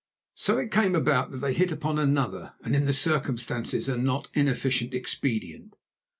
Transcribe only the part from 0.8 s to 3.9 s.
about that they hit upon another, and in the circumstances